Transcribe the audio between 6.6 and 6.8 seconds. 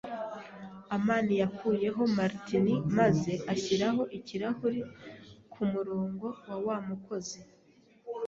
wa